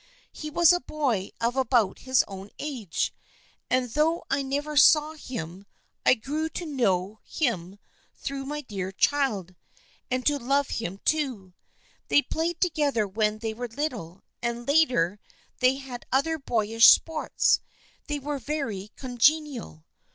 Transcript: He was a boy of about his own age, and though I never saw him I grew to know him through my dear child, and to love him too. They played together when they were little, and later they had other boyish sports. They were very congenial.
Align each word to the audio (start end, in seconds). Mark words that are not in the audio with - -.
He 0.31 0.49
was 0.49 0.73
a 0.73 0.79
boy 0.79 1.29
of 1.39 1.55
about 1.55 1.99
his 1.99 2.23
own 2.27 2.49
age, 2.57 3.13
and 3.69 3.91
though 3.91 4.23
I 4.31 4.41
never 4.41 4.75
saw 4.75 5.13
him 5.13 5.67
I 6.07 6.15
grew 6.15 6.49
to 6.57 6.65
know 6.65 7.19
him 7.23 7.77
through 8.15 8.45
my 8.45 8.61
dear 8.61 8.91
child, 8.91 9.53
and 10.09 10.25
to 10.25 10.39
love 10.39 10.69
him 10.69 11.01
too. 11.05 11.53
They 12.07 12.23
played 12.23 12.59
together 12.59 13.07
when 13.07 13.37
they 13.37 13.53
were 13.53 13.67
little, 13.67 14.23
and 14.41 14.67
later 14.67 15.19
they 15.59 15.75
had 15.75 16.07
other 16.11 16.39
boyish 16.39 16.87
sports. 16.89 17.59
They 18.07 18.17
were 18.17 18.39
very 18.39 18.89
congenial. 18.95 19.85